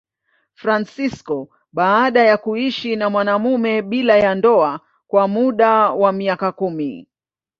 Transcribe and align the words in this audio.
Fransisko 0.53 1.49
baada 1.71 2.23
ya 2.23 2.37
kuishi 2.37 2.95
na 2.95 3.09
mwanamume 3.09 3.81
bila 3.81 4.17
ya 4.17 4.35
ndoa 4.35 4.81
kwa 5.07 5.27
muda 5.27 5.89
wa 5.91 6.11
miaka 6.11 6.51
kumi. 6.51 7.07